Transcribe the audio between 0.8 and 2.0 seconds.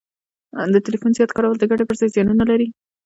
ټلیفون زیات کارول د ګټي پر